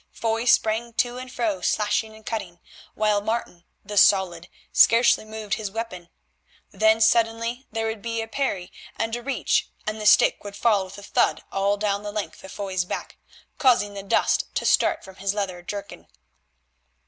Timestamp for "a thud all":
10.97-11.77